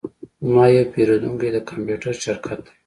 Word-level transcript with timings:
زما 0.45 0.63
یو 0.75 0.85
پیرودونکی 0.93 1.49
د 1.53 1.57
کمپیوټر 1.69 2.13
شرکت 2.25 2.59
دی 2.65 2.71